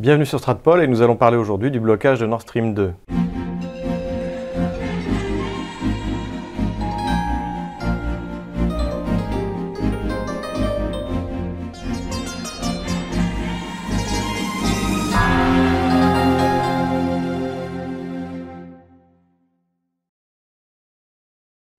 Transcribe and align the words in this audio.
Bienvenue 0.00 0.26
sur 0.26 0.38
Stratpol 0.38 0.80
et 0.80 0.86
nous 0.86 1.02
allons 1.02 1.16
parler 1.16 1.36
aujourd'hui 1.36 1.72
du 1.72 1.80
blocage 1.80 2.20
de 2.20 2.26
Nord 2.26 2.42
Stream 2.42 2.72
2. 2.72 2.92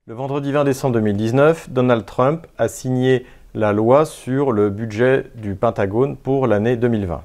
Le 0.07 0.13
vendredi 0.13 0.51
20 0.51 0.65
décembre 0.65 0.95
2019, 0.95 1.70
Donald 1.70 2.05
Trump 2.05 2.47
a 2.57 2.67
signé 2.67 3.25
la 3.54 3.71
loi 3.71 4.04
sur 4.04 4.51
le 4.51 4.70
budget 4.70 5.27
du 5.36 5.55
Pentagone 5.55 6.17
pour 6.17 6.47
l'année 6.47 6.75
2020. 6.75 7.23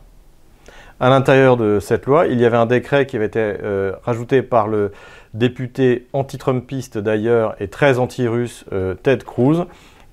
À 1.01 1.09
l'intérieur 1.09 1.57
de 1.57 1.81
cette 1.81 2.07
loi, 2.07 2.27
il 2.29 2.41
y 2.41 2.45
avait 2.45 2.57
un 2.57 2.67
décret 2.67 3.07
qui 3.07 3.17
avait 3.17 3.27
été 3.27 3.41
euh, 3.41 3.93
rajouté 4.05 4.43
par 4.43 4.69
le 4.69 4.93
député 5.35 6.07
anti-Trumpiste 6.13 6.99
d'ailleurs 6.99 7.57
et 7.59 7.67
très 7.67 7.99
anti-russe 7.99 8.65
euh, 8.73 8.95
Ted 8.95 9.25
Cruz, 9.25 9.67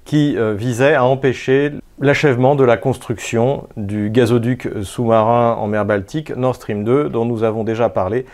qui 0.05 0.35
euh, 0.37 0.55
visait 0.55 0.95
à 0.95 1.05
empêcher 1.05 1.73
l'achèvement 1.99 2.55
de 2.55 2.63
la 2.63 2.77
construction 2.77 3.67
du 3.77 4.09
gazoduc 4.09 4.67
sous-marin 4.81 5.53
en 5.53 5.67
mer 5.67 5.85
Baltique 5.85 6.35
Nord 6.35 6.55
Stream 6.55 6.83
2, 6.83 7.09
dont 7.09 7.25
nous 7.25 7.43
avons 7.43 7.63
déjà 7.63 7.89
parlé 7.89 8.25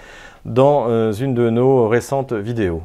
dans 0.45 1.11
une 1.11 1.34
de 1.34 1.50
nos 1.50 1.89
récentes 1.89 2.31
vidéos. 2.31 2.81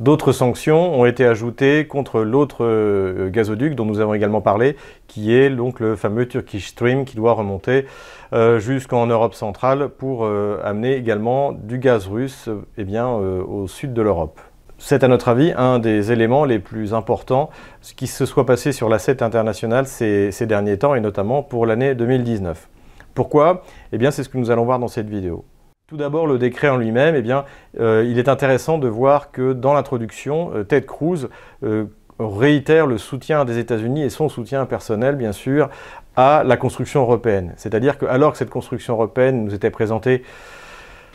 D'autres 0.00 0.32
sanctions 0.32 0.98
ont 0.98 1.04
été 1.04 1.24
ajoutées 1.24 1.86
contre 1.86 2.22
l'autre 2.22 2.64
euh, 2.64 3.30
gazoduc 3.30 3.76
dont 3.76 3.84
nous 3.84 4.00
avons 4.00 4.12
également 4.12 4.40
parlé, 4.40 4.76
qui 5.06 5.32
est 5.32 5.50
donc 5.50 5.78
le 5.78 5.94
fameux 5.94 6.26
Turkish 6.26 6.66
Stream 6.66 7.04
qui 7.04 7.14
doit 7.14 7.32
remonter 7.32 7.86
euh, 8.32 8.58
jusqu'en 8.58 9.06
Europe 9.06 9.34
centrale 9.34 9.88
pour 9.88 10.24
euh, 10.24 10.58
amener 10.64 10.96
également 10.96 11.52
du 11.52 11.78
gaz 11.78 12.08
russe 12.08 12.48
eh 12.76 12.82
bien, 12.82 13.08
au 13.08 13.68
sud 13.68 13.92
de 13.92 14.02
l'Europe. 14.02 14.40
C'est 14.78 15.04
à 15.04 15.08
notre 15.08 15.28
avis 15.28 15.52
un 15.56 15.78
des 15.78 16.10
éléments 16.10 16.44
les 16.44 16.58
plus 16.58 16.92
importants 16.92 17.48
qui 17.96 18.08
se 18.08 18.26
soit 18.26 18.44
passé 18.44 18.72
sur 18.72 18.88
la 18.88 18.98
scène 18.98 19.22
internationale 19.22 19.86
ces, 19.86 20.32
ces 20.32 20.46
derniers 20.46 20.76
temps 20.76 20.96
et 20.96 21.00
notamment 21.00 21.44
pour 21.44 21.66
l'année 21.66 21.94
2019. 21.94 22.68
Pourquoi? 23.14 23.62
Eh 23.92 23.98
bien 23.98 24.10
c'est 24.10 24.24
ce 24.24 24.28
que 24.28 24.38
nous 24.38 24.50
allons 24.50 24.64
voir 24.64 24.80
dans 24.80 24.88
cette 24.88 25.08
vidéo. 25.08 25.44
Tout 25.86 25.98
d'abord, 25.98 26.26
le 26.26 26.38
décret 26.38 26.70
en 26.70 26.78
lui-même, 26.78 27.14
eh 27.14 27.78
euh, 27.78 28.06
il 28.08 28.18
est 28.18 28.30
intéressant 28.30 28.78
de 28.78 28.88
voir 28.88 29.30
que 29.30 29.52
dans 29.52 29.74
l'introduction, 29.74 30.50
euh, 30.54 30.64
Ted 30.64 30.86
Cruz 30.86 31.28
euh, 31.62 31.84
réitère 32.18 32.86
le 32.86 32.96
soutien 32.96 33.44
des 33.44 33.58
États-Unis 33.58 34.02
et 34.02 34.08
son 34.08 34.30
soutien 34.30 34.64
personnel, 34.64 35.14
bien 35.14 35.32
sûr, 35.32 35.68
à 36.16 36.42
la 36.42 36.56
construction 36.56 37.02
européenne. 37.02 37.52
C'est-à-dire 37.58 37.98
que, 37.98 38.06
alors 38.06 38.32
que 38.32 38.38
cette 38.38 38.48
construction 38.48 38.94
européenne 38.94 39.44
nous 39.44 39.52
était 39.54 39.68
présentée 39.68 40.22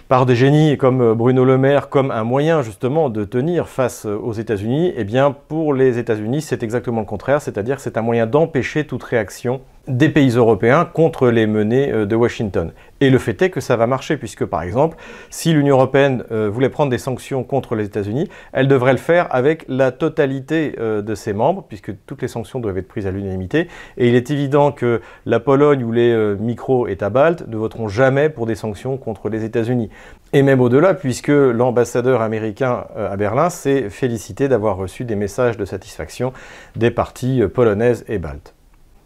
par 0.08 0.28
des 0.28 0.36
génies 0.36 0.78
comme 0.78 1.16
Bruno 1.16 1.45
Le 1.45 1.58
Maire 1.58 1.90
comme 1.90 2.12
un 2.12 2.23
moyen 2.23 2.62
justement 2.62 3.09
de 3.09 3.23
tenir 3.23 3.70
face 3.70 4.06
aux 4.06 4.34
États-Unis, 4.34 4.94
eh 4.95 5.06
pour 5.47 5.73
les 5.73 5.97
États-Unis 5.97 6.42
c'est 6.42 6.62
exactement 6.62 7.02
le 7.02 7.08
contraire, 7.08 7.42
c'est-à-dire 7.42 7.78
que 7.78 7.81
c'est 7.81 7.97
un 7.97 8.02
moyen 8.02 8.28
d'empêcher 8.28 8.86
toute 8.86 9.03
réaction 9.03 9.62
des 9.88 10.09
pays 10.09 10.31
européens 10.31 10.86
contre 10.86 11.30
les 11.30 11.47
menées 11.47 11.92
de 12.08 12.16
Washington. 12.16 12.72
Et 13.02 13.09
le 13.09 13.17
fait 13.17 13.42
est 13.42 13.50
que 13.50 13.61
ça 13.61 13.78
va 13.78 13.88
marcher, 13.88 14.17
puisque 14.17 14.45
par 14.45 14.61
exemple, 14.61 14.97
si 15.30 15.53
l'Union 15.53 15.75
européenne 15.75 16.23
euh, 16.31 16.50
voulait 16.50 16.69
prendre 16.69 16.89
des 16.92 16.97
sanctions 16.97 17.44
contre 17.44 17.75
les 17.75 17.86
États-Unis, 17.86 18.28
elle 18.52 18.67
devrait 18.67 18.91
le 18.91 18.97
faire 18.97 19.33
avec 19.33 19.66
la 19.69 19.91
totalité 19.91 20.75
euh, 20.80 21.02
de 21.02 21.16
ses 21.16 21.33
membres, 21.33 21.66
puisque 21.67 21.91
toutes 22.06 22.22
les 22.22 22.28
sanctions 22.28 22.59
doivent 22.59 22.78
être 22.78 22.88
prises 22.88 23.08
à 23.08 23.11
l'unanimité. 23.11 23.67
Et 23.97 24.09
il 24.09 24.16
est 24.16 24.31
évident 24.31 24.72
que 24.72 25.02
la 25.25 25.39
Pologne 25.39 25.83
ou 25.83 25.91
les 25.91 26.36
micro-États 26.39 27.09
baltes 27.09 27.47
ne 27.47 27.56
voteront 27.56 27.88
jamais 27.88 28.30
pour 28.30 28.45
des 28.45 28.56
sanctions 28.56 28.97
contre 28.97 29.30
les 29.30 29.44
États-Unis. 29.45 29.89
Et 30.34 30.41
même 30.41 30.61
au-delà, 30.61 30.94
puisque 30.94 31.30
l'ambassadeur 31.30 32.22
américain 32.22 32.86
à 32.95 33.16
Berlin 33.17 33.50
s'est 33.50 33.89
félicité 33.89 34.47
d'avoir 34.47 34.78
reçu 34.78 35.06
des 35.06 35.16
messages 35.16 35.58
de 35.58 35.66
satisfaction 35.66 36.34
des 36.75 36.91
parties 36.91 37.41
polonaises 37.53 38.03
et 38.07 38.19
baltes. 38.19 38.53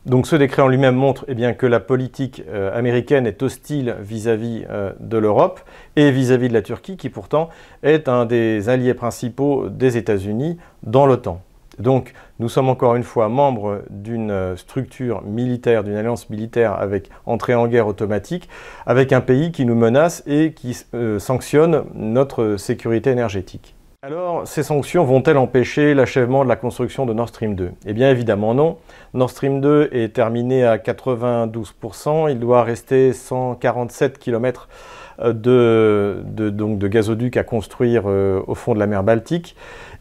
Donc 0.05 0.27
ce 0.27 0.35
décret 0.35 0.61
en 0.61 0.67
lui-même 0.67 0.95
montre 0.95 1.23
eh 1.29 1.33
bien, 1.33 1.53
que 1.53 1.65
la 1.65 1.79
politique 1.79 2.43
euh, 2.49 2.77
américaine 2.77 3.25
est 3.25 3.41
hostile 3.41 3.95
vis-à-vis 4.01 4.65
euh, 4.69 4.91
de 4.99 5.17
l'Europe 5.17 5.61
et 5.95 6.11
vis-à-vis 6.11 6.49
de 6.49 6.53
la 6.53 6.61
Turquie, 6.61 6.97
qui 6.97 7.09
pourtant 7.09 7.49
est 7.83 8.09
un 8.09 8.25
des 8.25 8.67
alliés 8.67 8.93
principaux 8.93 9.69
des 9.69 9.95
États-Unis 9.95 10.57
dans 10.83 11.05
l'OTAN. 11.05 11.41
Donc 11.79 12.13
nous 12.39 12.49
sommes 12.49 12.67
encore 12.67 12.95
une 12.95 13.03
fois 13.03 13.29
membres 13.29 13.81
d'une 13.89 14.29
euh, 14.29 14.57
structure 14.57 15.21
militaire, 15.21 15.85
d'une 15.85 15.95
alliance 15.95 16.29
militaire 16.29 16.73
avec 16.73 17.09
entrée 17.25 17.55
en 17.55 17.67
guerre 17.67 17.87
automatique, 17.87 18.49
avec 18.85 19.13
un 19.13 19.21
pays 19.21 19.53
qui 19.53 19.63
nous 19.65 19.75
menace 19.75 20.21
et 20.27 20.51
qui 20.51 20.77
sanctionne 21.17 21.85
notre 21.95 22.57
sécurité 22.57 23.09
énergétique. 23.09 23.73
Alors, 24.05 24.45
ces 24.45 24.63
sanctions 24.63 25.05
vont-elles 25.05 25.37
empêcher 25.37 25.93
l'achèvement 25.93 26.43
de 26.43 26.49
la 26.49 26.57
construction 26.57 27.05
de 27.05 27.13
Nord 27.13 27.29
Stream 27.29 27.55
2 27.55 27.71
Eh 27.85 27.93
bien 27.93 28.09
évidemment 28.09 28.53
non. 28.53 28.75
Nord 29.13 29.29
Stream 29.29 29.61
2 29.61 29.91
est 29.93 30.13
terminé 30.13 30.65
à 30.65 30.75
92%, 30.77 32.29
il 32.29 32.37
doit 32.37 32.63
rester 32.63 33.13
147 33.13 34.19
km 34.19 34.67
euh, 35.21 35.31
de, 35.31 36.49
de 36.49 36.87
gazoduc 36.89 37.37
à 37.37 37.45
construire 37.45 38.03
euh, 38.07 38.41
au 38.45 38.55
fond 38.55 38.73
de 38.73 38.79
la 38.79 38.87
mer 38.87 39.05
Baltique. 39.05 39.55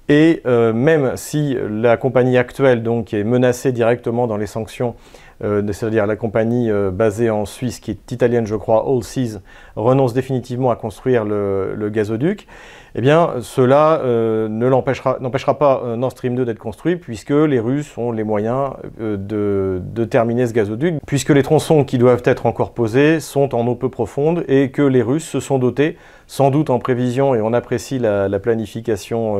Et 0.08 0.42
euh, 0.46 0.72
même 0.72 1.16
si 1.16 1.56
la 1.70 1.96
compagnie 1.96 2.38
actuelle 2.38 2.82
donc, 2.82 3.14
est 3.14 3.22
menacée 3.22 3.70
directement 3.70 4.26
dans 4.26 4.36
les 4.36 4.48
sanctions, 4.48 4.96
c'est-à-dire 5.40 6.06
la 6.06 6.14
compagnie 6.14 6.70
basée 6.92 7.28
en 7.28 7.46
Suisse, 7.46 7.80
qui 7.80 7.90
est 7.90 8.12
italienne 8.12 8.46
je 8.46 8.54
crois, 8.54 8.86
All 8.88 9.02
Seas, 9.02 9.40
renonce 9.74 10.14
définitivement 10.14 10.70
à 10.70 10.76
construire 10.76 11.24
le 11.24 11.88
gazoduc, 11.90 12.46
eh 12.94 13.00
bien, 13.00 13.36
cela 13.40 14.00
euh, 14.02 14.48
ne 14.48 14.68
n'empêchera 14.68 15.58
pas 15.58 15.82
euh, 15.82 15.96
Nord 15.96 16.10
Stream 16.10 16.34
2 16.34 16.44
d'être 16.44 16.58
construit, 16.58 16.96
puisque 16.96 17.30
les 17.30 17.58
Russes 17.58 17.96
ont 17.96 18.12
les 18.12 18.22
moyens 18.22 18.72
euh, 19.00 19.16
de, 19.16 20.04
terminer 20.04 20.46
ce 20.46 20.52
gazoduc, 20.52 20.96
puisque 21.06 21.30
les 21.30 21.42
tronçons 21.42 21.84
qui 21.84 21.96
doivent 21.96 22.22
être 22.26 22.44
encore 22.44 22.74
posés 22.74 23.20
sont 23.20 23.54
en 23.54 23.66
eau 23.66 23.76
peu 23.76 23.88
profonde, 23.88 24.44
et 24.46 24.70
que 24.70 24.82
les 24.82 25.00
Russes 25.00 25.26
se 25.26 25.40
sont 25.40 25.58
dotés, 25.58 25.96
sans 26.26 26.50
doute 26.50 26.68
en 26.68 26.78
prévision, 26.78 27.34
et 27.34 27.40
on 27.40 27.54
apprécie 27.54 27.98
la, 27.98 28.28
planification 28.38 29.38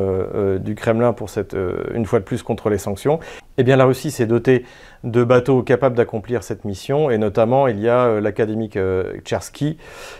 du 0.59 0.75
Kremlin 0.75 1.11
pour 1.11 1.29
cette, 1.29 1.55
une 1.93 2.05
fois 2.05 2.19
de 2.19 2.23
plus 2.23 2.43
contre 2.43 2.69
les 2.69 2.77
sanctions, 2.77 3.19
eh 3.57 3.63
bien 3.63 3.75
la 3.75 3.85
Russie 3.85 4.11
s'est 4.11 4.27
dotée 4.27 4.63
de 5.03 5.23
bateaux 5.23 5.63
capables 5.63 5.95
d'accomplir 5.95 6.43
cette 6.43 6.65
mission, 6.65 7.09
et 7.09 7.17
notamment 7.17 7.67
il 7.67 7.79
y 7.79 7.89
a 7.89 8.19
l'académique 8.21 8.77
Tchersky, 9.23 9.77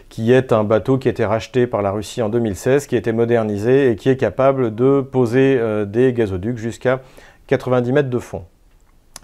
qui 0.10 0.32
est 0.32 0.52
un 0.52 0.64
bateau 0.64 0.98
qui 0.98 1.08
a 1.08 1.12
été 1.12 1.26
racheté 1.26 1.68
par 1.68 1.82
la 1.82 1.92
Russie 1.92 2.22
en 2.22 2.30
2016, 2.30 2.88
qui 2.88 2.96
a 2.96 2.98
été 2.98 3.12
et 3.32 3.96
qui 3.96 4.10
est 4.10 4.18
capable 4.18 4.74
de 4.76 5.02
poser 5.02 5.58
euh, 5.60 5.86
des 5.86 6.14
gazoducs 6.14 6.58
jusqu'à 6.58 7.02
90 7.48 7.92
mètres 7.92 8.10
de 8.10 8.20
fond. 8.20 8.46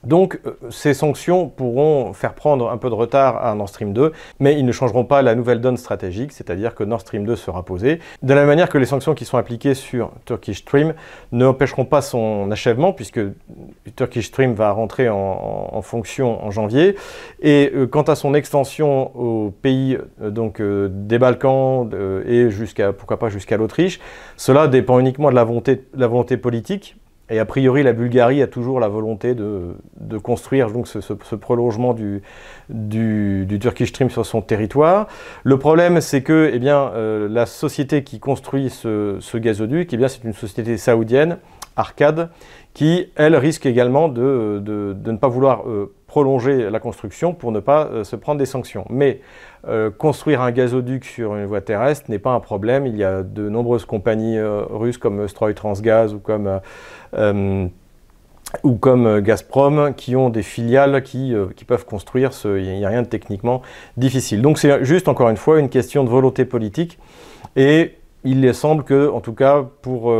Donc 0.03 0.39
euh, 0.45 0.57
ces 0.69 0.93
sanctions 0.93 1.47
pourront 1.47 2.13
faire 2.13 2.33
prendre 2.33 2.69
un 2.69 2.77
peu 2.77 2.89
de 2.89 2.95
retard 2.95 3.45
à 3.45 3.53
Nord 3.55 3.69
Stream 3.69 3.93
2, 3.93 4.11
mais 4.39 4.57
ils 4.57 4.65
ne 4.65 4.71
changeront 4.71 5.05
pas 5.05 5.21
la 5.21 5.35
nouvelle 5.35 5.61
donne 5.61 5.77
stratégique, 5.77 6.31
c'est-à-dire 6.31 6.75
que 6.75 6.83
Nord 6.83 7.01
Stream 7.01 7.25
2 7.25 7.35
sera 7.35 7.63
posé. 7.63 7.99
De 8.21 8.33
la 8.33 8.41
même 8.41 8.47
manière 8.47 8.69
que 8.69 8.77
les 8.77 8.85
sanctions 8.85 9.13
qui 9.13 9.25
sont 9.25 9.38
appliquées 9.38 9.73
sur 9.73 10.11
Turkish 10.25 10.59
Stream 10.59 10.93
ne 11.31 11.45
empêcheront 11.45 11.85
pas 11.85 12.01
son 12.01 12.49
achèvement, 12.51 12.93
puisque 12.93 13.19
Turkish 13.95 14.27
Stream 14.27 14.53
va 14.53 14.71
rentrer 14.71 15.09
en, 15.09 15.81
fonction 15.81 16.43
en 16.45 16.51
janvier. 16.51 16.95
Et 17.41 17.71
euh, 17.73 17.88
quant 17.88 18.01
à 18.03 18.15
son 18.15 18.33
extension 18.33 19.15
aux 19.17 19.51
pays 19.51 19.97
euh, 20.21 20.29
donc, 20.29 20.61
des 20.61 21.17
Balkans 21.17 21.89
et 22.25 22.49
jusqu'à 22.49 22.93
pourquoi 22.93 23.17
pas 23.17 23.29
jusqu'à 23.29 23.57
l'Autriche, 23.57 23.99
cela 24.38 24.67
dépend 24.67 24.99
uniquement 24.99 25.29
de 25.29 25.35
la 25.35 25.45
la 25.93 26.07
volonté 26.07 26.38
politique 26.38 26.95
et 27.29 27.40
a 27.40 27.45
priori, 27.45 27.84
la 27.84 27.94
Bulgarie 27.94 28.41
a 28.41 28.47
toujours 28.47 28.79
la 28.79 28.88
volonté 28.88 29.35
de, 29.35 29.75
construire 30.17 30.72
donc, 30.72 30.88
ce, 30.88 31.35
prolongement 31.35 31.94
du, 31.94 32.22
du, 32.69 33.59
Turkish 33.59 33.90
Stream 33.90 34.09
sur 34.09 34.25
son 34.25 34.41
territoire. 34.41 35.07
Le 35.44 35.57
problème, 35.59 36.01
c'est 36.01 36.21
que 36.21 36.51
eh 36.53 36.59
euh, 36.65 37.27
la 37.30 37.45
société 37.45 38.03
qui 38.03 38.19
construit 38.19 38.69
ce, 38.69 39.38
gazoduc, 39.38 39.94
eh 39.94 40.07
c'est 40.07 40.24
une 40.24 40.33
société 40.33 40.77
saoudienne, 40.77 41.38
Arcade, 41.75 42.30
qui, 42.74 43.12
elle, 43.15 43.36
risque 43.36 43.65
également 43.65 44.09
de, 44.09 44.62
ne 44.65 45.18
pas 45.18 45.27
vouloir 45.27 45.68
euh, 45.68 45.94
prolonger 46.09 46.69
la 46.71 46.79
construction 46.79 47.33
pour 47.33 47.51
ne 47.51 47.59
pas 47.59 47.85
euh, 47.85 48.03
se 48.03 48.15
prendre 48.15 48.39
des 48.39 48.47
sanctions. 48.47 48.83
Mais 48.89 49.21
euh, 49.67 49.91
construire 49.91 50.41
un 50.41 50.51
gazoduc 50.51 51.06
sur 51.06 51.35
une 51.35 51.45
voie 51.45 51.61
terrestre 51.61 52.09
n'est 52.09 52.19
pas 52.19 52.31
un 52.31 52.39
problème. 52.39 52.88
Il 52.88 52.97
y 52.97 53.03
a 53.03 53.21
de 53.21 53.47
nombreuses 53.47 53.85
compagnies 53.85 54.38
euh, 54.38 54.63
russes 54.69 54.97
comme 54.97 55.27
Stroy 55.27 55.53
Transgaz 55.53 56.13
ou 56.13 56.19
comme, 56.19 56.59
ou 58.63 58.75
comme 58.75 59.19
Gazprom 59.19 59.94
qui 59.94 60.15
ont 60.15 60.29
des 60.29 60.41
filiales 60.41 61.03
qui, 61.03 61.35
qui 61.56 61.63
peuvent 61.63 61.85
construire. 61.85 62.33
Ce, 62.33 62.57
il 62.57 62.77
n'y 62.77 62.85
a 62.85 62.89
rien 62.89 63.03
de 63.03 63.07
techniquement 63.07 63.62
difficile. 63.95 64.41
Donc 64.41 64.57
c'est 64.57 64.83
juste 64.83 65.07
encore 65.07 65.29
une 65.29 65.38
fois 65.38 65.59
une 65.59 65.69
question 65.69 66.03
de 66.03 66.09
volonté 66.09 66.44
politique. 66.44 66.97
Et 67.55 67.95
il 68.23 68.53
semble 68.53 68.83
que, 68.83 69.09
en 69.09 69.21
tout 69.21 69.33
cas, 69.33 69.63
pour, 69.81 70.12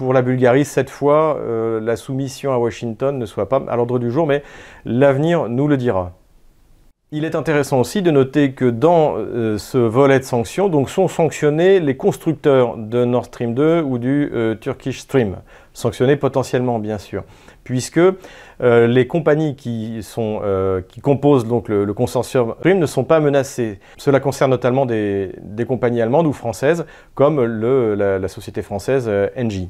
pour 0.00 0.14
la 0.14 0.22
Bulgarie, 0.22 0.64
cette 0.64 0.88
fois, 0.88 1.36
euh, 1.36 1.78
la 1.78 1.94
soumission 1.94 2.54
à 2.54 2.56
Washington 2.56 3.18
ne 3.18 3.26
soit 3.26 3.50
pas 3.50 3.62
à 3.68 3.76
l'ordre 3.76 3.98
du 3.98 4.10
jour, 4.10 4.26
mais 4.26 4.42
l'avenir 4.86 5.50
nous 5.50 5.68
le 5.68 5.76
dira. 5.76 6.12
Il 7.12 7.26
est 7.26 7.34
intéressant 7.34 7.80
aussi 7.80 8.00
de 8.00 8.10
noter 8.10 8.52
que 8.52 8.64
dans 8.64 9.16
euh, 9.18 9.58
ce 9.58 9.76
volet 9.76 10.18
de 10.18 10.24
sanctions 10.24 10.70
donc, 10.70 10.88
sont 10.88 11.06
sanctionnés 11.06 11.80
les 11.80 11.98
constructeurs 11.98 12.78
de 12.78 13.04
Nord 13.04 13.26
Stream 13.26 13.52
2 13.52 13.82
ou 13.82 13.98
du 13.98 14.30
euh, 14.32 14.54
Turkish 14.54 15.00
Stream, 15.00 15.36
sanctionnés 15.74 16.16
potentiellement 16.16 16.78
bien 16.78 16.96
sûr, 16.96 17.24
puisque 17.62 18.00
les 18.60 19.06
compagnies 19.06 19.54
qui, 19.54 20.02
sont, 20.02 20.40
qui 20.88 21.00
composent 21.00 21.46
donc, 21.46 21.68
le, 21.68 21.92
consortium 21.92 22.54
Stream 22.60 22.78
ne 22.78 22.86
sont 22.86 23.04
pas 23.04 23.20
menacées. 23.20 23.80
Cela 23.98 24.18
concerne 24.18 24.50
notamment 24.50 24.86
des, 24.86 25.32
compagnies 25.68 26.00
allemandes 26.00 26.26
ou 26.26 26.32
françaises, 26.32 26.86
comme 27.14 27.44
la, 27.44 28.18
la, 28.18 28.28
société 28.28 28.62
française 28.62 29.10
Engie. 29.36 29.68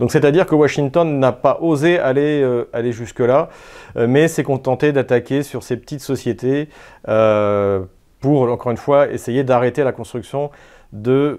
Donc 0.00 0.10
c'est-à-dire 0.10 0.46
que 0.46 0.54
Washington 0.54 1.20
n'a 1.20 1.30
pas 1.30 1.58
osé 1.60 1.98
aller, 1.98 2.40
euh, 2.42 2.64
aller 2.72 2.90
jusque-là, 2.90 3.50
euh, 3.96 4.06
mais 4.08 4.28
s'est 4.28 4.42
contenté 4.42 4.92
d'attaquer 4.92 5.42
sur 5.42 5.62
ces 5.62 5.76
petites 5.76 6.00
sociétés 6.00 6.70
euh, 7.08 7.84
pour, 8.18 8.50
encore 8.50 8.72
une 8.72 8.78
fois, 8.78 9.10
essayer 9.10 9.44
d'arrêter 9.44 9.84
la 9.84 9.92
construction 9.92 10.50
de 10.92 11.38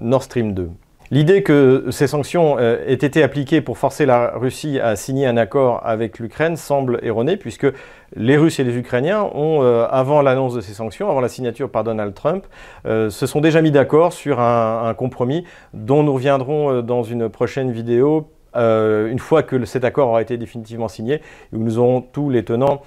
Nord 0.00 0.24
Stream 0.24 0.52
2. 0.52 0.70
L'idée 1.10 1.42
que 1.42 1.86
ces 1.90 2.06
sanctions 2.06 2.58
euh, 2.58 2.84
aient 2.86 2.92
été 2.92 3.22
appliquées 3.22 3.62
pour 3.62 3.78
forcer 3.78 4.04
la 4.04 4.32
Russie 4.36 4.78
à 4.78 4.94
signer 4.94 5.26
un 5.26 5.38
accord 5.38 5.80
avec 5.84 6.18
l'Ukraine 6.18 6.56
semble 6.56 6.98
erronée, 7.02 7.38
puisque 7.38 7.66
les 8.14 8.36
Russes 8.36 8.60
et 8.60 8.64
les 8.64 8.76
Ukrainiens 8.76 9.22
ont, 9.34 9.62
euh, 9.62 9.86
avant 9.90 10.20
l'annonce 10.20 10.54
de 10.54 10.60
ces 10.60 10.74
sanctions, 10.74 11.08
avant 11.08 11.22
la 11.22 11.28
signature 11.28 11.70
par 11.70 11.82
Donald 11.82 12.12
Trump, 12.12 12.44
euh, 12.84 13.08
se 13.08 13.26
sont 13.26 13.40
déjà 13.40 13.62
mis 13.62 13.70
d'accord 13.70 14.12
sur 14.12 14.40
un, 14.40 14.92
compromis 14.94 15.44
dont 15.72 16.02
nous 16.02 16.12
reviendrons 16.12 16.82
dans 16.82 17.02
une 17.02 17.28
prochaine 17.28 17.70
vidéo 17.70 18.30
une 18.54 19.18
fois 19.20 19.44
que 19.44 19.64
cet 19.64 19.84
accord 19.84 20.08
aura 20.08 20.22
été 20.22 20.36
définitivement 20.36 20.88
signé, 20.88 21.20
où 21.52 21.58
nous 21.58 21.78
aurons 21.78 22.00
tous 22.00 22.28
les 22.28 22.44
tenants 22.44 22.82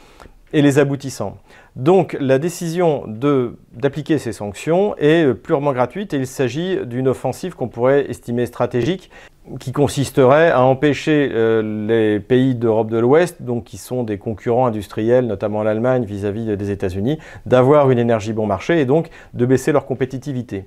et 0.53 0.61
les 0.61 0.79
aboutissants. 0.79 1.37
Donc 1.75 2.17
la 2.19 2.37
décision 2.37 3.05
d'appliquer 3.07 4.17
ces 4.17 4.33
sanctions 4.33 4.95
est 4.97 5.33
purement 5.33 5.73
gratuite 5.73 6.13
et 6.13 6.17
il 6.17 6.27
s'agit 6.27 6.85
d'une 6.85 7.07
offensive 7.07 7.55
qu'on 7.55 7.69
pourrait 7.69 8.09
estimer 8.09 8.45
stratégique 8.45 9.09
qui 9.59 9.71
consisterait 9.71 10.51
à 10.51 10.61
empêcher 10.61 11.29
euh, 11.33 11.87
les 11.87 12.19
pays 12.19 12.53
d'Europe 12.55 12.89
de 12.89 12.97
l'Ouest, 12.97 13.41
donc 13.41 13.63
qui 13.63 13.77
sont 13.77 14.03
des 14.03 14.17
concurrents 14.17 14.67
industriels, 14.67 15.25
notamment 15.25 15.63
l'Allemagne 15.63 16.05
vis-à-vis 16.05 16.55
des 16.55 16.71
États-Unis, 16.71 17.17
d'avoir 17.45 17.89
une 17.89 17.97
énergie 17.97 18.33
bon 18.33 18.45
marché 18.45 18.79
et 18.81 18.85
donc 18.85 19.09
de 19.33 19.45
baisser 19.45 19.71
leur 19.71 19.85
compétitivité. 19.85 20.65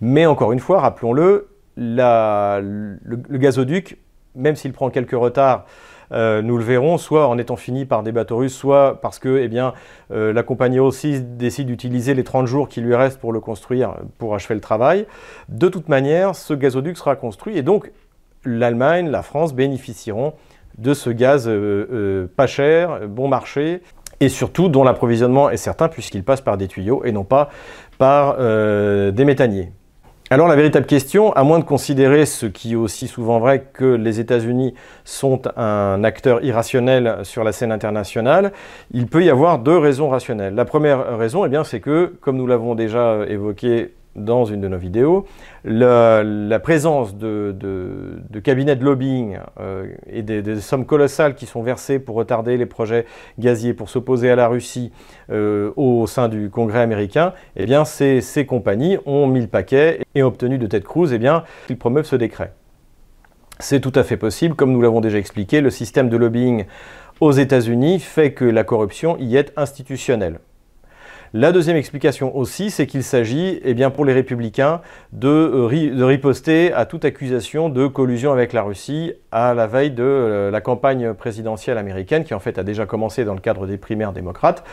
Mais 0.00 0.24
encore 0.24 0.52
une 0.52 0.60
fois, 0.60 0.80
rappelons-le, 0.80 1.48
le, 1.76 2.98
le 3.02 3.38
gazoduc, 3.38 3.98
même 4.34 4.56
s'il 4.56 4.72
prend 4.72 4.88
quelques 4.90 5.12
retards 5.12 5.66
euh, 6.12 6.42
nous 6.42 6.58
le 6.58 6.64
verrons, 6.64 6.98
soit 6.98 7.28
en 7.28 7.38
étant 7.38 7.56
fini 7.56 7.84
par 7.84 8.02
des 8.02 8.12
bateaux 8.12 8.38
russes, 8.38 8.54
soit 8.54 9.00
parce 9.00 9.18
que 9.18 9.38
eh 9.38 9.50
euh, 10.10 10.32
la 10.32 10.42
compagnie 10.42 10.80
aussi 10.80 11.20
décide 11.20 11.66
d'utiliser 11.66 12.14
les 12.14 12.24
30 12.24 12.46
jours 12.46 12.68
qui 12.68 12.80
lui 12.80 12.94
restent 12.94 13.20
pour 13.20 13.32
le 13.32 13.40
construire, 13.40 13.94
pour 14.18 14.34
achever 14.34 14.54
le 14.54 14.60
travail. 14.60 15.06
De 15.48 15.68
toute 15.68 15.88
manière, 15.88 16.34
ce 16.34 16.54
gazoduc 16.54 16.96
sera 16.96 17.16
construit 17.16 17.56
et 17.56 17.62
donc 17.62 17.92
l'Allemagne, 18.44 19.10
la 19.10 19.22
France 19.22 19.54
bénéficieront 19.54 20.34
de 20.78 20.94
ce 20.94 21.10
gaz 21.10 21.46
euh, 21.48 22.26
pas 22.36 22.46
cher, 22.46 23.06
bon 23.08 23.28
marché, 23.28 23.82
et 24.20 24.28
surtout 24.28 24.68
dont 24.68 24.84
l'approvisionnement 24.84 25.50
est 25.50 25.56
certain 25.56 25.88
puisqu'il 25.88 26.24
passe 26.24 26.40
par 26.40 26.56
des 26.56 26.68
tuyaux 26.68 27.02
et 27.04 27.12
non 27.12 27.24
pas 27.24 27.50
par 27.98 28.38
des 28.38 29.24
méthaniers. 29.24 29.72
Alors 30.32 30.46
la 30.46 30.54
véritable 30.54 30.86
question, 30.86 31.32
à 31.32 31.42
moins 31.42 31.58
de 31.58 31.64
considérer 31.64 32.24
ce 32.24 32.46
qui 32.46 32.74
est 32.74 32.76
aussi 32.76 33.08
souvent 33.08 33.40
vrai 33.40 33.66
que 33.72 33.84
les 33.84 34.20
États-Unis 34.20 34.74
sont 35.04 35.42
un 35.56 36.04
acteur 36.04 36.44
irrationnel 36.44 37.16
sur 37.24 37.42
la 37.42 37.50
scène 37.50 37.72
internationale, 37.72 38.52
il 38.92 39.08
peut 39.08 39.24
y 39.24 39.28
avoir 39.28 39.58
deux 39.58 39.76
raisons 39.76 40.08
rationnelles. 40.08 40.54
La 40.54 40.64
première 40.64 41.18
raison, 41.18 41.44
eh 41.44 41.48
bien, 41.48 41.64
c'est 41.64 41.80
que, 41.80 42.14
comme 42.20 42.36
nous 42.36 42.46
l'avons 42.46 42.76
déjà 42.76 43.24
évoqué 43.26 43.92
dans 44.24 44.44
une 44.44 44.60
de 44.60 44.68
nos 44.68 44.78
vidéos, 44.78 45.26
la, 45.64 46.60
présence 46.60 47.16
de, 47.16 47.54
cabinets 48.42 48.76
de 48.76 48.84
lobbying 48.84 49.38
euh, 49.58 49.86
et 50.06 50.22
des, 50.22 50.60
sommes 50.60 50.86
colossales 50.86 51.34
qui 51.34 51.46
sont 51.46 51.62
versées 51.62 51.98
pour 51.98 52.16
retarder 52.16 52.56
les 52.56 52.66
projets 52.66 53.06
gaziers, 53.38 53.74
pour 53.74 53.88
s'opposer 53.88 54.30
à 54.30 54.36
la 54.36 54.48
Russie 54.48 54.92
euh, 55.30 55.72
au 55.76 56.06
sein 56.06 56.28
du 56.28 56.50
Congrès 56.50 56.80
américain, 56.80 57.32
eh 57.56 57.66
bien 57.66 57.84
ces, 57.84 58.22
compagnies 58.46 58.98
ont 59.06 59.26
mis 59.26 59.40
le 59.40 59.46
paquet 59.46 60.00
et 60.14 60.22
ont 60.22 60.28
obtenu 60.28 60.58
de 60.58 60.66
Ted 60.66 60.84
Cruz 60.84 61.12
eh 61.12 61.20
qu'ils 61.66 61.78
promeuvent 61.78 62.06
ce 62.06 62.16
décret. 62.16 62.52
C'est 63.58 63.80
tout 63.80 63.92
à 63.94 64.04
fait 64.04 64.16
possible, 64.16 64.54
comme 64.54 64.72
nous 64.72 64.80
l'avons 64.80 65.02
déjà 65.02 65.18
expliqué, 65.18 65.60
le 65.60 65.70
système 65.70 66.08
de 66.08 66.16
lobbying 66.16 66.64
aux 67.20 67.32
États-Unis 67.32 68.00
fait 68.00 68.32
que 68.32 68.46
la 68.46 68.64
corruption 68.64 69.18
y 69.18 69.36
est 69.36 69.52
institutionnelle. 69.56 70.40
La 71.32 71.52
deuxième 71.52 71.76
explication 71.76 72.36
aussi, 72.36 72.72
c'est 72.72 72.88
qu'il 72.88 73.04
s'agit 73.04 73.60
eh 73.62 73.72
bien, 73.72 73.90
pour 73.90 74.04
les 74.04 74.12
républicains 74.12 74.80
de, 75.12 75.28
euh, 75.28 76.04
riposter 76.04 76.72
à 76.72 76.86
toute 76.86 77.04
accusation 77.04 77.68
de 77.68 77.86
collusion 77.86 78.32
avec 78.32 78.52
la 78.52 78.62
Russie 78.62 79.12
à 79.30 79.54
la 79.54 79.68
veille 79.68 79.92
de 79.92 80.02
euh, 80.02 80.50
la 80.50 80.60
campagne 80.60 81.14
présidentielle 81.14 81.78
américaine, 81.78 82.24
qui 82.24 82.34
en 82.34 82.40
fait 82.40 82.58
a 82.58 82.64
déjà 82.64 82.84
commencé 82.84 83.24
dans 83.24 83.34
le 83.34 83.40
cadre 83.40 83.68
des 83.68 83.76
primaires 83.76 84.12
démocrates. 84.12 84.64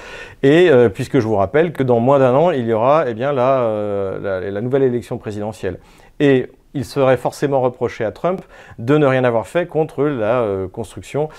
Et 0.41 0.71
euh, 0.71 0.89
puisque 0.89 1.19
je 1.19 1.27
vous 1.27 1.35
rappelle 1.35 1.73
que 1.73 1.83
dans 1.83 1.99
moins 1.99 2.17
d'un 2.17 2.33
an, 2.33 2.49
il 2.49 2.65
y 2.65 2.73
aura 2.73 3.07
eh 3.07 3.13
la, 3.13 4.17
la 4.19 4.61
nouvelle 4.61 4.81
élection 4.81 5.19
présidentielle. 5.19 5.77
Et 6.19 6.49
il 6.73 6.85
serait 6.85 7.17
forcément 7.17 7.61
reproché 7.61 8.03
à 8.03 8.11
Trump 8.11 8.41
de 8.79 8.97
ne 8.97 9.05
rien 9.05 9.23
avoir 9.25 9.45
fait 9.45 9.67
contre 9.67 10.05
la 10.05 10.43
construction 10.71 11.29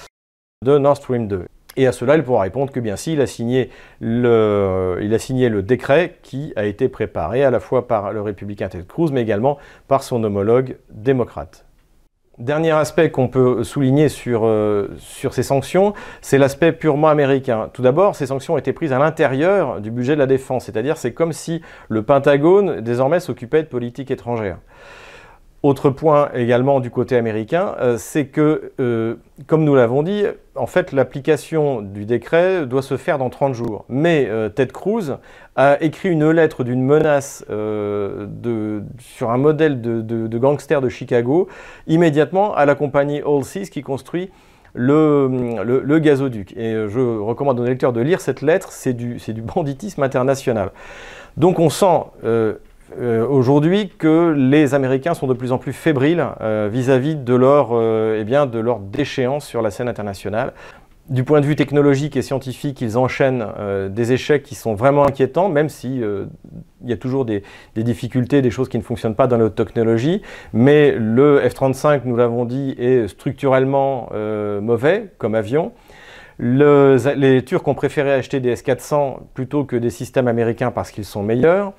de 0.65 0.79
Nord 0.79 0.97
Stream 0.97 1.27
2. 1.27 1.47
Et 1.77 1.87
à 1.87 1.93
cela, 1.93 2.17
il 2.17 2.25
pourra 2.25 2.43
répondre 2.43 2.73
que 2.73 2.81
bien 2.81 2.97
si, 2.97 3.13
il 3.13 3.21
a 3.21 3.27
signé 3.27 3.71
le, 4.01 5.61
décret 5.61 6.17
qui 6.23 6.53
a 6.57 6.65
été 6.65 6.89
préparé 6.89 7.45
à 7.45 7.51
la 7.51 7.61
fois 7.61 7.87
par 7.87 8.13
le 8.13 8.21
républicain 8.21 8.69
Ted 8.69 8.85
Cruz, 8.87 9.11
mais 9.13 9.23
également 9.23 9.59
par 9.87 10.03
son 10.03 10.25
homologue 10.25 10.79
démocrate. 10.91 11.65
Dernier 12.39 12.71
aspect 12.71 13.11
qu'on 13.11 13.27
peut 13.27 13.65
souligner 13.65 14.09
sur, 14.09 14.43
euh, 14.45 14.95
sur 14.99 15.35
ces 15.35 15.43
sanctions, 15.43 15.93
c'est 16.21 16.39
l'aspect 16.39 16.71
purement 16.73 17.09
américain. 17.09 17.69
Tout 17.73 17.83
d'abord, 17.83 18.15
ces 18.15 18.27
sanctions 18.27 18.55
ont 18.55 18.59
été 18.59 18.73
prises 18.73 18.93
à 18.93 18.99
l'intérieur 18.99 19.81
du 19.81 19.91
budget 19.91 20.15
de 20.15 20.21
la 20.21 20.27
défense, 20.27 20.67
c'est-à-dire 20.67 20.97
c'est 20.97 21.13
comme 21.13 21.33
si 21.33 21.63
le 21.89 22.05
Pentagone 22.05 22.81
désormais 22.81 23.19
s'occupait 23.19 23.65
de 23.65 23.69
politique 23.69 24.13
étrangère. 24.13 24.59
Autre 25.65 25.91
point 25.91 26.31
également 26.35 26.79
du 26.79 26.89
côté 26.89 27.17
américain, 27.17 27.75
euh, 27.81 27.97
c'est 27.99 28.27
que, 28.27 28.71
euh, 28.79 29.17
comme 29.49 29.65
nous 29.65 29.75
l'avons 29.75 30.05
dit, 30.05 30.23
en 30.55 30.69
fait, 30.69 30.93
l'application 30.93 31.83
du 31.83 32.05
décret 32.05 32.65
doit 32.65 32.83
se 32.83 32.97
faire 32.97 33.19
dans 33.19 33.29
30 33.29 33.55
jours. 33.55 33.85
Mais 33.89 34.27
euh, 34.29 34.49
Ted 34.49 34.71
Cruz 34.71 35.17
a 35.57 35.83
écrit 35.83 36.11
une 36.11 36.31
lettre 36.31 36.63
d'une 36.63 36.83
menace 36.85 37.45
sur 37.49 39.31
un 39.31 39.37
modèle 39.37 39.81
de, 39.81 40.39
gangster 40.39 40.81
de 40.81 40.89
Chicago 40.89 41.49
immédiatement 41.89 42.55
à 42.55 42.65
la 42.65 42.77
compagnie 42.77 43.21
Allseas 43.27 43.69
qui 43.69 43.83
construit 43.83 44.31
le, 44.75 45.99
gazoduc. 45.99 46.53
Et 46.57 46.73
je 46.89 47.19
recommande 47.19 47.59
aux 47.59 47.65
lecteurs 47.65 47.93
de 47.93 48.01
lire 48.01 48.21
cette 48.21 48.43
lettre, 48.43 48.71
c'est 48.71 48.93
du 48.95 49.43
banditisme 49.43 50.05
international. 50.05 50.71
Donc 51.37 51.59
on 51.59 51.71
sent 51.71 52.05
euh, 52.97 53.27
aujourd'hui 53.27 53.91
que 53.99 54.33
les 54.37 54.75
Américains 54.75 55.15
sont 55.15 55.27
de 55.27 55.35
plus 55.35 55.53
en 55.53 55.59
plus 55.59 55.73
fébriles 55.73 56.25
euh, 56.41 56.69
vis-à-vis 56.73 57.17
de, 57.17 57.35
leur, 57.35 57.71
euh, 57.73 58.21
eh 58.21 58.47
de 58.47 58.59
leur 58.59 58.81
déchéance 58.81 59.47
sur 59.47 59.63
la 59.63 59.71
scène 59.71 59.89
internationale. 59.89 60.53
Du 61.11 61.25
point 61.25 61.41
de 61.41 61.47
vue 61.47 61.57
technologique 61.57 62.17
et 62.17 62.23
scientifique, 62.23 62.83
ils 62.83 62.99
enchaînent 62.99 63.47
des 63.89 64.13
échecs 64.13 64.43
qui 64.43 64.55
sont 64.55 64.75
vraiment 64.75 65.07
inquiétants, 65.07 65.49
même 65.49 65.71
si 65.71 66.03
il 66.03 66.91
y 66.91 66.93
a 66.93 66.99
toujours 66.99 67.25
des, 67.25 67.43
difficultés, 67.75 68.43
des 68.43 68.51
choses 68.51 68.69
qui 68.69 68.77
ne 68.77 68.83
fonctionnent 68.83 69.15
pas 69.15 69.27
dans 69.27 69.39
notre 69.39 69.55
technologie. 69.55 70.21
Mais 70.53 70.93
le 70.93 71.41
F-35, 71.49 72.03
nous 72.05 72.15
l'avons 72.15 72.45
dit, 72.45 72.75
est 72.79 73.09
structurellement 73.09 74.11
mauvais 74.61 75.11
comme 75.17 75.35
avion. 75.35 75.73
les 76.39 77.43
Turcs 77.43 77.67
ont 77.67 77.75
préféré 77.75 78.13
acheter 78.13 78.41
des 78.41 78.51
S-400 78.51 79.21
plutôt 79.33 79.65
que 79.65 79.77
des 79.77 79.89
systèmes 79.89 80.29
américains 80.29 80.71
parce 80.71 80.91
qu'ils 80.91 81.07
sont 81.07 81.23
meilleurs. 81.23 81.73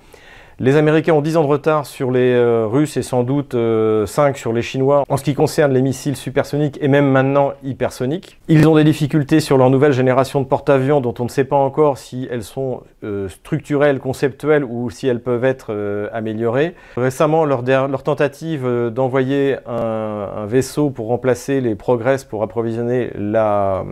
Les 0.61 0.75
Américains 0.75 1.13
ont 1.13 1.21
10 1.21 1.37
ans 1.37 1.43
de 1.43 1.47
retard 1.47 1.85
sur 1.85 2.11
les 2.11 2.33
euh, 2.33 2.67
Russes 2.67 2.97
et 2.97 3.01
sans 3.01 3.23
doute 3.23 3.53
5 3.53 3.57
euh, 3.57 4.05
sur 4.35 4.51
les 4.51 4.61
Chinois 4.61 5.05
en 5.07 5.15
ce 5.15 5.23
qui 5.23 5.33
concerne 5.33 5.71
les 5.71 5.81
missiles 5.81 6.17
supersoniques 6.17 6.77
et 6.81 6.89
même 6.89 7.09
maintenant 7.09 7.53
hypersoniques. 7.63 8.37
Ils 8.49 8.67
ont 8.67 8.75
des 8.75 8.83
difficultés 8.83 9.39
sur 9.39 9.57
leur 9.57 9.69
nouvelle 9.69 9.93
génération 9.93 10.41
de 10.41 10.45
porte-avions 10.45 10.99
dont 10.99 11.13
on 11.19 11.23
ne 11.23 11.29
sait 11.29 11.45
pas 11.45 11.55
encore 11.55 11.97
si 11.97 12.27
elles 12.29 12.43
sont 12.43 12.81
euh, 13.05 13.29
structurelles, 13.29 13.99
conceptuelles 13.99 14.65
ou 14.65 14.89
si 14.89 15.07
elles 15.07 15.21
peuvent 15.21 15.45
être 15.45 16.09
améliorées. 16.11 16.75
Récemment, 16.97 17.45
leur, 17.45 17.63
tentative 18.03 18.67
d'envoyer 18.93 19.55
un, 19.65 20.45
vaisseau 20.45 20.89
pour 20.89 21.07
remplacer 21.07 21.61
les 21.61 21.75
Progress 21.75 22.25
pour 22.25 22.43
approvisionner 22.43 23.11
la, 23.15 23.85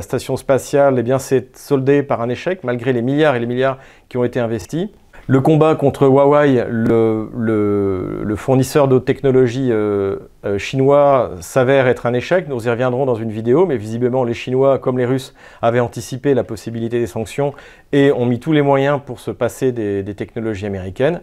station 0.00 0.38
spatiale 0.38 1.04
eh 1.06 1.18
s'est 1.18 1.48
soldée 1.54 2.02
par 2.02 2.22
un 2.22 2.30
échec 2.30 2.64
malgré 2.64 2.94
les 2.94 3.02
milliards 3.02 3.36
et 3.36 3.40
les 3.40 3.46
milliards 3.46 3.76
qui 4.08 4.16
ont 4.16 4.24
été 4.24 4.40
investis. 4.40 4.88
Le 5.26 5.40
combat 5.40 5.74
contre 5.74 6.06
Huawei, 6.06 6.66
le, 6.68 8.34
fournisseur 8.36 8.88
de 8.88 8.98
technologie 8.98 9.68
euh, 9.70 10.16
euh, 10.44 10.58
chinois, 10.58 11.30
s'avère 11.40 11.86
être 11.86 12.04
un 12.04 12.12
échec. 12.12 12.46
Nous 12.46 12.66
y 12.66 12.70
reviendrons 12.70 13.06
dans 13.06 13.14
une 13.14 13.30
vidéo, 13.30 13.64
mais 13.64 13.78
visiblement 13.78 14.24
les 14.24 14.34
Chinois, 14.34 14.78
comme 14.78 14.98
les 14.98 15.06
Russes, 15.06 15.34
avaient 15.62 15.80
anticipé 15.80 16.34
la 16.34 16.44
possibilité 16.44 16.98
des 17.00 17.06
sanctions 17.06 17.54
et 17.92 18.12
ont 18.12 18.26
mis 18.26 18.38
tous 18.38 18.52
les 18.52 18.60
moyens 18.60 19.00
pour 19.04 19.18
se 19.18 19.30
passer 19.30 19.72
des, 19.72 20.14
technologies 20.14 20.66
américaines. 20.66 21.22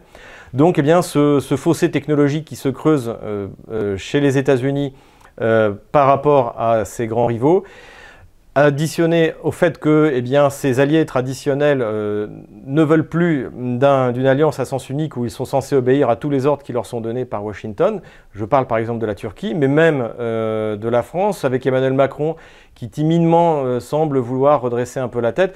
Donc 0.53 0.79
eh 0.79 0.81
bien, 0.81 1.03
ce, 1.03 1.39
fossé 1.39 1.91
technologique 1.91 2.46
qui 2.46 2.55
se 2.55 2.70
creuse 2.70 3.15
euh, 3.24 3.98
chez 3.98 4.20
les 4.20 4.38
États-Unis 4.39 4.93
par 5.91 6.05
rapport 6.05 6.55
à 6.60 6.86
ces 6.86 7.08
grands 7.08 7.25
rivaux, 7.25 7.63
additionné 8.53 9.34
au 9.43 9.51
fait 9.51 9.77
que 9.77 10.12
eh 10.13 10.50
ces 10.50 10.81
alliés 10.81 11.05
traditionnels 11.05 11.81
euh, 11.81 12.27
ne 12.65 12.84
veulent 12.84 13.08
plus 13.08 13.50
d'une 13.50 14.27
alliance 14.27 14.60
à 14.60 14.65
sens 14.65 14.89
unique 14.89 15.15
où 15.15 15.24
ils 15.24 15.31
sont 15.31 15.46
censés 15.46 15.75
obéir 15.75 16.10
à 16.10 16.17
tous 16.17 16.29
les 16.29 16.46
ordres 16.46 16.63
qui 16.63 16.74
leur 16.74 16.86
sont 16.86 17.00
donnés 17.00 17.24
par 17.24 17.46
Washington. 17.46 18.01
Je 18.34 18.43
parle 18.43 18.67
par 18.67 18.77
exemple 18.77 19.00
de 19.00 19.05
la 19.05 19.15
Turquie, 19.15 19.53
mais 19.53 19.70
même 19.70 20.10
euh, 20.20 20.75
de 20.75 20.89
la 20.89 21.01
France 21.01 21.46
avec 21.46 21.65
Emmanuel 21.65 21.93
Macron 21.93 22.36
qui 22.75 22.89
timidement 22.89 23.63
euh, 23.63 23.79
semble 23.79 24.17
vouloir 24.17 24.62
redresser 24.62 25.00
un 25.00 25.08
peu 25.08 25.22
la 25.22 25.31
tête. 25.31 25.55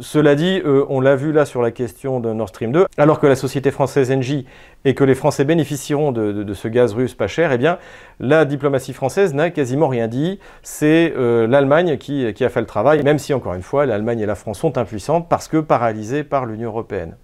Cela 0.00 0.34
dit, 0.34 0.62
euh, 0.64 0.86
on 0.88 1.00
l'a 1.00 1.16
vu 1.16 1.32
là 1.32 1.44
sur 1.44 1.60
la 1.60 1.70
question 1.70 2.18
de 2.18 2.32
Nord 2.32 2.48
Stream 2.48 2.72
2, 2.72 2.86
alors 2.96 3.20
que 3.20 3.26
la 3.26 3.36
société 3.36 3.70
française 3.70 4.10
Engie 4.10 4.46
et 4.86 4.94
que 4.94 5.04
les 5.04 5.14
Français 5.14 5.44
bénéficieront 5.44 6.12
de, 6.12 6.54
ce 6.54 6.66
gaz 6.68 6.94
russe 6.94 7.12
pas 7.14 7.26
cher, 7.26 7.52
eh 7.52 7.58
bien, 7.58 7.76
la 8.18 8.46
diplomatie 8.46 8.94
française 8.94 9.34
n'a 9.34 9.50
quasiment 9.50 9.88
rien 9.88 10.08
dit. 10.08 10.38
C'est 10.62 11.12
euh, 11.14 11.46
l'Allemagne 11.46 11.98
qui, 11.98 12.24
a 12.24 12.48
fait 12.48 12.60
le 12.60 12.66
travail, 12.66 13.02
même 13.02 13.18
si, 13.18 13.34
encore 13.34 13.52
une 13.52 13.62
fois, 13.62 13.84
l'Allemagne 13.84 14.20
et 14.20 14.26
la 14.26 14.34
France 14.34 14.60
sont 14.60 14.78
impuissantes 14.78 15.28
parce 15.28 15.46
que 15.46 15.58
paralysées 15.58 16.24
par 16.24 16.46
l'Union 16.46 16.70
européenne. 16.70 17.16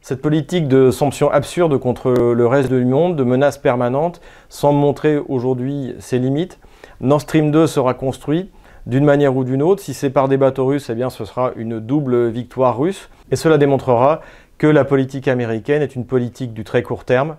Cette 0.00 0.22
politique 0.22 0.68
de 0.68 0.90
sanctions 0.90 1.30
absurdes 1.30 1.78
contre 1.78 2.12
le 2.12 2.46
reste 2.46 2.72
du 2.72 2.84
monde, 2.86 3.16
de 3.16 3.24
menaces 3.24 3.58
permanentes, 3.58 4.22
semble 4.48 4.78
montrer 4.78 5.18
aujourd'hui 5.18 5.94
ses 5.98 6.18
limites. 6.18 6.58
Nord 7.00 7.20
Stream 7.20 7.50
2 7.50 7.66
sera 7.66 7.92
construit, 7.92 8.50
d'une 8.86 9.04
manière 9.04 9.36
ou 9.36 9.44
d'une 9.44 9.62
autre. 9.62 9.82
Si 9.82 9.94
c'est 9.94 10.10
par 10.10 10.28
des 10.28 10.36
bateaux 10.36 10.66
russes, 10.66 10.90
eh 10.90 11.10
ce 11.10 11.24
sera 11.24 11.52
une 11.56 11.80
double 11.80 12.28
victoire 12.28 12.78
russe. 12.78 13.10
Et 13.30 13.36
cela 13.36 13.58
démontrera 13.58 14.20
que 14.58 14.66
la 14.66 14.84
politique 14.84 15.28
américaine 15.28 15.82
est 15.82 15.96
une 15.96 16.06
politique 16.06 16.54
du 16.54 16.64
très 16.64 16.82
court 16.82 17.04
terme, 17.04 17.36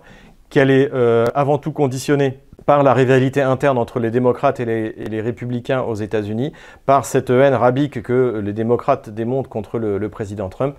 qu'elle 0.50 0.70
est 0.70 0.92
euh, 0.92 1.26
avant 1.34 1.58
tout 1.58 1.72
conditionnée 1.72 2.38
par 2.66 2.82
la 2.82 2.92
rivalité 2.92 3.40
interne 3.40 3.78
entre 3.78 3.98
les 3.98 4.10
démocrates 4.10 4.60
et 4.60 4.66
les, 4.66 5.20
républicains 5.22 5.80
aux 5.80 5.94
États-Unis, 5.94 6.52
par 6.84 7.06
cette 7.06 7.30
haine 7.30 7.54
rabique 7.54 8.02
que 8.02 8.42
les 8.44 8.52
démocrates 8.52 9.08
démontrent 9.08 9.48
contre 9.48 9.78
le, 9.78 10.08
président 10.10 10.50
Trump. 10.50 10.76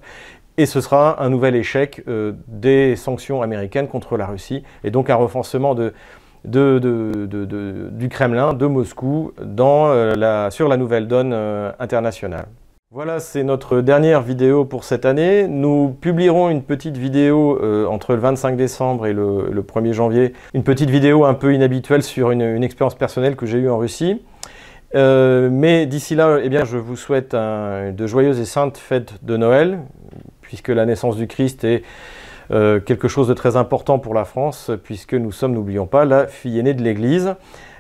Et 0.58 0.68
ce 0.68 0.82
sera 0.82 1.24
un 1.24 1.30
nouvel 1.30 1.56
échec 1.56 2.04
euh, 2.08 2.34
des 2.48 2.96
sanctions 2.96 3.42
américaines 3.42 3.88
contre 3.88 4.18
la 4.18 4.28
Russie, 4.28 4.64
et 4.84 4.92
donc 4.92 5.10
un 5.10 5.16
renforcement 5.16 5.74
de, 5.74 5.94
du 6.46 8.10
Kremlin, 8.10 8.53
de 8.53 8.65
Moscou, 8.65 9.31
euh, 9.41 10.50
sur 10.51 10.67
la 10.67 10.77
nouvelle 10.77 11.08
donne 11.08 11.31
euh, 11.34 11.72
internationale. 11.79 12.46
Voilà, 12.91 13.19
c'est 13.19 13.43
notre 13.43 13.81
dernière 13.81 14.22
vidéo 14.22 14.65
pour 14.65 14.84
cette 14.84 15.05
année. 15.05 15.48
Nous 15.48 15.96
publierons 16.01 16.50
une 16.50 16.63
petite 16.63 16.98
vidéo 16.98 17.60
euh, 17.62 17.86
entre 17.86 18.13
le 18.13 18.19
25 18.19 18.58
décembre 18.58 19.05
et 19.05 19.13
le, 19.13 19.62
1er 19.62 19.93
janvier, 19.93 20.34
une 20.55 20.63
petite 20.63 20.89
vidéo 20.89 21.25
un 21.25 21.36
peu 21.36 21.53
inhabituelle 21.53 22.01
sur 22.01 22.31
une, 22.31 22.63
expérience 22.63 22.96
personnelle 22.96 23.36
que 23.36 23.46
j'ai 23.46 23.60
eue 23.60 23.69
en 23.69 23.77
Russie. 23.77 24.22
mais 24.96 25.86
d'ici 25.86 26.15
là, 26.15 26.39
eh 26.41 26.50
bien, 26.50 26.65
je 26.65 26.77
vous 26.77 26.96
souhaite 26.96 27.36
de 27.36 28.08
joyeuses 28.08 28.39
et 28.39 28.46
saintes 28.46 28.77
fêtes 28.77 29.24
de 29.24 29.38
Noël, 29.38 29.81
puisque 30.41 30.69
la 30.69 30.88
naissance 30.88 31.15
du 31.15 31.27
Christ 31.27 31.63
est 31.63 31.84
euh, 32.51 32.79
quelque 32.79 33.08
chose 33.08 33.27
de 33.27 33.34
très 33.34 33.56
important 33.56 34.00
pour 34.00 34.13
la 34.13 34.25
France, 34.25 34.72
puisque 34.84 35.13
nous 35.13 35.32
sommes, 35.32 35.53
n'oublions 35.53 35.86
pas, 35.86 36.06
la 36.06 36.27
fille 36.27 36.60
aînée 36.60 36.74
de 36.74 36.84
l'Église. 36.84 37.36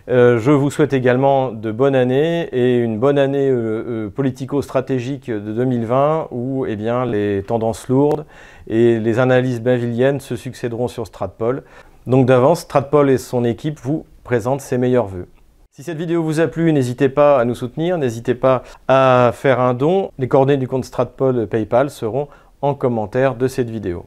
Euh, 0.09 0.39
je 0.39 0.51
vous 0.51 0.71
souhaite 0.71 0.93
également 0.93 1.51
de 1.51 1.71
bonnes 1.71 1.95
années 1.95 2.49
et 2.51 2.79
une 2.79 2.97
bonne 2.97 3.19
année 3.19 3.49
euh, 3.51 4.09
politico-stratégique 4.09 5.29
de 5.29 5.51
2020 5.53 6.29
où 6.31 6.65
eh 6.65 6.75
bien, 6.75 7.05
les 7.05 7.43
tendances 7.43 7.87
lourdes 7.89 8.25
et 8.67 8.99
les 8.99 9.19
analyses 9.19 9.61
bavilliennes 9.61 10.19
se 10.19 10.35
succéderont 10.35 10.87
sur 10.87 11.05
Stratpol. 11.05 11.63
Donc 12.07 12.25
d'avance, 12.25 12.61
Stratpol 12.61 13.09
et 13.11 13.19
son 13.19 13.43
équipe 13.43 13.79
vous 13.79 14.05
présentent 14.23 14.61
ses 14.61 14.79
meilleurs 14.79 15.05
voeux. 15.05 15.27
Si 15.71 15.83
cette 15.83 15.97
vidéo 15.97 16.23
vous 16.23 16.39
a 16.39 16.47
plu, 16.47 16.73
n'hésitez 16.73 17.07
pas 17.07 17.39
à 17.39 17.45
nous 17.45 17.55
soutenir, 17.55 17.99
n'hésitez 17.99 18.33
pas 18.33 18.63
à 18.87 19.31
faire 19.33 19.59
un 19.59 19.75
don. 19.75 20.11
Les 20.17 20.27
coordonnées 20.27 20.57
du 20.57 20.67
compte 20.67 20.85
Stratpol 20.85 21.45
PayPal 21.47 21.91
seront 21.91 22.27
en 22.61 22.73
commentaire 22.73 23.35
de 23.35 23.47
cette 23.47 23.69
vidéo. 23.69 24.03